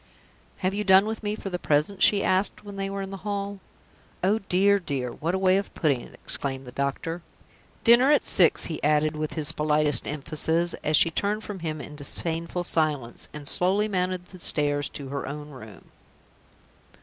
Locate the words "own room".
15.27-15.91